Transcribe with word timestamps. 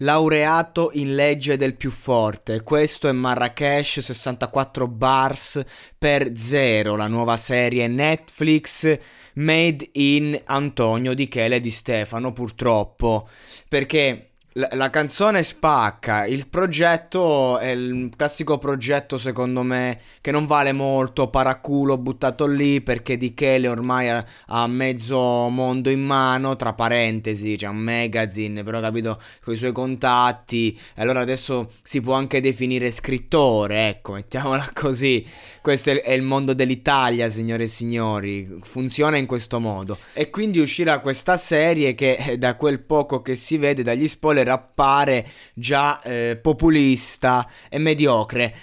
Laureato 0.00 0.90
in 0.92 1.14
legge 1.14 1.56
del 1.56 1.74
più 1.74 1.90
forte. 1.90 2.62
Questo 2.62 3.08
è 3.08 3.12
Marrakesh 3.12 4.00
64 4.00 4.86
bars 4.88 5.64
per 5.96 6.36
zero, 6.36 6.96
la 6.96 7.08
nuova 7.08 7.36
serie 7.38 7.86
Netflix 7.86 8.98
made 9.34 9.88
in 9.92 10.38
Antonio 10.44 11.14
Di 11.14 11.28
Chele 11.28 11.60
Di 11.60 11.70
Stefano, 11.70 12.32
purtroppo. 12.32 13.28
Perché 13.68 14.32
la, 14.56 14.88
canzone 14.88 15.42
spacca, 15.42 16.24
il 16.24 16.46
progetto 16.46 17.58
è 17.58 17.68
il 17.68 18.10
classico 18.16 18.56
progetto 18.56 19.18
secondo 19.18 19.62
me 19.62 20.00
che 20.22 20.30
non 20.30 20.46
vale 20.46 20.72
molto, 20.72 21.28
paraculo 21.28 21.98
buttato 21.98 22.46
lì 22.46 22.80
perché 22.80 23.18
Di 23.18 23.34
Chele 23.34 23.68
ormai 23.68 24.08
ha, 24.08 24.24
ha, 24.46 24.66
mezzo 24.66 25.48
mondo 25.50 25.90
in 25.90 26.02
mano, 26.02 26.56
tra 26.56 26.72
parentesi, 26.72 27.56
c'è 27.56 27.66
un 27.66 27.76
magazine, 27.76 28.62
però 28.62 28.80
capito, 28.80 29.20
con 29.42 29.52
i 29.52 29.56
suoi 29.56 29.72
contatti, 29.72 30.78
allora 30.96 31.20
adesso 31.20 31.72
si 31.82 32.00
può 32.00 32.14
anche 32.14 32.40
definire 32.40 32.90
scrittore, 32.90 33.88
ecco, 33.88 34.12
mettiamola 34.12 34.70
così, 34.74 35.26
questo 35.60 35.90
è, 35.90 36.00
è 36.00 36.12
il 36.12 36.22
mondo 36.22 36.54
dell'Italia, 36.54 37.28
signore 37.28 37.64
e 37.64 37.68
signori, 37.68 38.58
funziona 38.62 39.18
in 39.18 39.26
questo 39.26 39.60
modo. 39.60 39.98
E 40.14 40.30
quindi 40.30 40.60
uscirà 40.60 41.00
questa 41.00 41.36
serie 41.36 41.94
che 41.94 42.14
eh, 42.14 42.38
da 42.38 42.56
quel 42.56 42.80
poco 42.80 43.20
che 43.20 43.34
si 43.34 43.58
vede 43.58 43.82
dagli 43.82 44.08
spoiler 44.08 44.44
appare 44.48 45.26
già 45.54 46.00
eh, 46.02 46.38
populista 46.40 47.48
e 47.68 47.78
mediocre. 47.78 48.54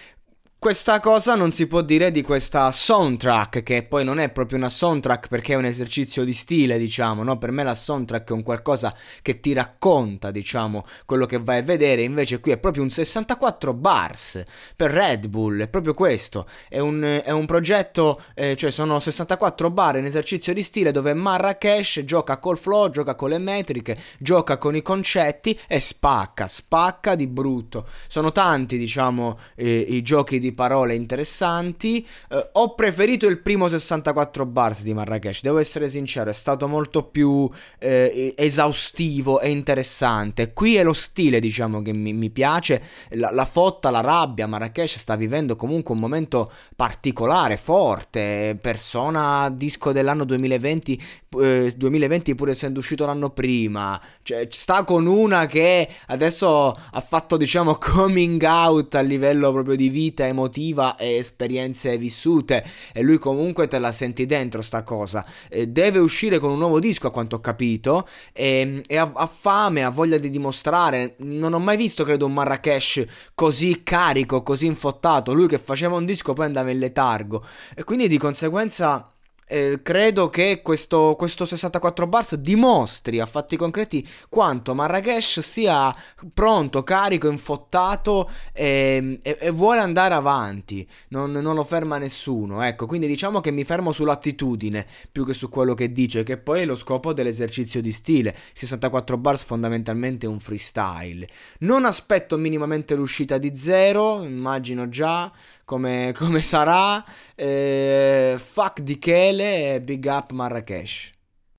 Questa 0.63 1.01
cosa 1.01 1.35
non 1.35 1.51
si 1.51 1.67
può 1.67 1.81
dire 1.81 2.09
di 2.09 2.21
questa 2.21 2.71
soundtrack, 2.71 3.63
che 3.63 3.83
poi 3.83 4.05
non 4.05 4.17
è 4.17 4.31
proprio 4.31 4.57
una 4.57 4.69
soundtrack 4.69 5.27
perché 5.27 5.51
è 5.51 5.57
un 5.57 5.65
esercizio 5.65 6.23
di 6.23 6.31
stile, 6.31 6.77
diciamo, 6.77 7.21
no? 7.21 7.37
Per 7.37 7.51
me 7.51 7.63
la 7.63 7.73
soundtrack 7.73 8.29
è 8.29 8.31
un 8.31 8.43
qualcosa 8.43 8.95
che 9.21 9.41
ti 9.41 9.51
racconta, 9.51 10.31
diciamo, 10.31 10.85
quello 11.05 11.25
che 11.25 11.37
vai 11.37 11.59
a 11.59 11.63
vedere, 11.63 12.03
invece 12.03 12.39
qui 12.39 12.53
è 12.53 12.57
proprio 12.57 12.81
un 12.81 12.89
64 12.89 13.73
bars 13.73 14.41
per 14.77 14.91
Red 14.91 15.27
Bull, 15.27 15.63
è 15.63 15.67
proprio 15.67 15.93
questo, 15.93 16.47
è 16.69 16.79
un, 16.79 17.21
è 17.21 17.31
un 17.31 17.45
progetto, 17.45 18.21
eh, 18.33 18.55
cioè 18.55 18.71
sono 18.71 19.01
64 19.01 19.69
bar 19.69 19.97
in 19.97 20.05
esercizio 20.05 20.53
di 20.53 20.63
stile 20.63 20.91
dove 20.91 21.13
Marrakesh 21.13 22.03
gioca 22.05 22.37
col 22.37 22.57
flow, 22.57 22.89
gioca 22.89 23.15
con 23.15 23.31
le 23.31 23.37
metriche, 23.37 23.97
gioca 24.17 24.57
con 24.57 24.77
i 24.77 24.81
concetti 24.81 25.59
e 25.67 25.81
spacca, 25.81 26.47
spacca 26.47 27.15
di 27.15 27.27
brutto. 27.27 27.85
Sono 28.07 28.31
tanti, 28.31 28.77
diciamo, 28.77 29.37
eh, 29.55 29.85
i 29.89 30.01
giochi 30.01 30.39
di 30.39 30.51
parole 30.53 30.95
interessanti. 30.95 32.05
Eh, 32.29 32.49
ho 32.53 32.73
preferito 32.75 33.27
il 33.27 33.39
primo 33.39 33.67
64 33.67 34.45
bars 34.45 34.83
di 34.83 34.93
Marrakesh, 34.93 35.41
devo 35.41 35.57
essere 35.57 35.89
sincero, 35.89 36.29
è 36.29 36.33
stato 36.33 36.67
molto 36.67 37.03
più 37.03 37.49
eh, 37.79 38.33
esaustivo 38.37 39.39
e 39.39 39.49
interessante. 39.49 40.53
Qui 40.53 40.75
è 40.75 40.83
lo 40.83 40.93
stile, 40.93 41.39
diciamo, 41.39 41.81
che 41.81 41.93
mi, 41.93 42.13
mi 42.13 42.29
piace, 42.29 42.81
la, 43.09 43.31
la, 43.31 43.45
fotta, 43.45 43.89
la 43.89 44.01
rabbia. 44.01 44.47
Marrakesh 44.47 44.97
sta 44.97 45.15
vivendo 45.15 45.55
comunque 45.55 45.93
un 45.93 45.99
momento 45.99 46.51
particolare, 46.75 47.57
forte. 47.57 48.57
Persona 48.61 49.49
disco 49.49 49.91
dell'anno 49.91 50.23
2020, 50.23 51.03
eh, 51.41 51.73
2020 51.75 52.35
pur 52.35 52.49
essendo 52.49 52.79
uscito 52.79 53.05
l'anno 53.05 53.29
prima. 53.29 53.99
Cioè, 54.21 54.47
sta 54.51 54.83
con 54.83 55.05
una 55.07 55.45
che 55.45 55.87
adesso 56.07 56.69
ha 56.69 57.01
fatto, 57.01 57.37
diciamo, 57.37 57.75
coming 57.75 58.41
out 58.43 58.95
a 58.95 59.01
livello 59.01 59.51
proprio 59.51 59.75
di 59.75 59.89
vita 59.89 60.25
emotiva 60.25 60.41
emotiva 60.43 60.97
e 60.97 61.15
esperienze 61.15 61.97
vissute 61.97 62.63
e 62.93 63.01
lui 63.01 63.17
comunque 63.17 63.67
te 63.67 63.79
la 63.79 63.91
senti 63.91 64.25
dentro 64.25 64.61
sta 64.61 64.83
cosa. 64.83 65.25
Eh, 65.49 65.67
deve 65.67 65.99
uscire 65.99 66.39
con 66.39 66.51
un 66.51 66.57
nuovo 66.57 66.79
disco 66.79 67.07
a 67.07 67.11
quanto 67.11 67.37
ho 67.37 67.39
capito 67.39 68.07
e, 68.33 68.81
e 68.85 68.97
ha, 68.97 69.09
ha, 69.13 69.27
fame, 69.27 69.83
ha 69.83 69.89
voglia 69.89 70.17
di 70.17 70.29
dimostrare. 70.29 71.15
Non 71.19 71.53
ho 71.53 71.59
mai 71.59 71.77
visto 71.77 72.03
credo 72.03 72.25
un 72.25 72.33
Marrakesh 72.33 73.03
così 73.33 73.81
carico, 73.83 74.43
così 74.43 74.65
infottato. 74.65 75.33
Lui 75.33 75.47
che 75.47 75.57
faceva 75.57 75.95
un 75.95 76.05
disco 76.05 76.33
poi 76.33 76.45
andava 76.45 76.69
in 76.71 76.79
letargo 76.79 77.45
e 77.75 77.83
quindi 77.83 78.07
di 78.07 78.17
conseguenza 78.17 79.12
eh, 79.47 79.79
credo 79.81 80.29
che 80.29 80.61
questo, 80.61 81.15
questo, 81.17 81.45
64 81.45 82.07
bars 82.07 82.35
dimostri 82.35 83.19
a 83.19 83.25
fatti 83.25 83.57
concreti 83.57 84.07
quanto 84.29 84.73
Marrakesh 84.73 85.39
sia 85.39 85.95
pronto, 86.33 86.83
carico, 86.83 87.27
infottato 87.27 88.29
e, 88.53 89.19
e, 89.21 89.37
e 89.39 89.49
vuole 89.51 89.79
andare 89.79 90.13
avanti, 90.13 90.87
non, 91.09 91.31
non, 91.31 91.55
lo 91.55 91.63
ferma 91.63 91.97
nessuno. 91.97 92.61
Ecco, 92.61 92.85
quindi 92.85 93.07
diciamo 93.07 93.41
che 93.41 93.51
mi 93.51 93.63
fermo 93.63 93.91
sull'attitudine 93.91 94.85
più 95.11 95.25
che 95.25 95.33
su 95.33 95.49
quello 95.49 95.73
che 95.73 95.91
dice, 95.91 96.23
che 96.23 96.37
poi 96.37 96.61
è 96.61 96.65
lo 96.65 96.75
scopo 96.75 97.13
dell'esercizio 97.13 97.81
di 97.81 97.91
stile. 97.91 98.35
64 98.53 99.17
bars 99.17 99.43
fondamentalmente 99.43 100.25
è 100.25 100.29
un 100.29 100.39
freestyle. 100.39 101.27
Non 101.59 101.85
aspetto 101.85 102.37
minimamente 102.37 102.95
l'uscita 102.95 103.37
di 103.37 103.55
zero, 103.55 104.23
immagino 104.23 104.89
già 104.89 105.31
come, 105.65 106.13
come 106.15 106.41
sarà. 106.41 107.03
Eh, 107.35 108.35
fuck 108.37 108.81
di 108.81 108.97
Chele 108.97 109.32
e 109.39 109.79
big 109.79 110.07
up 110.07 110.31
Marrakesh. 110.31 111.13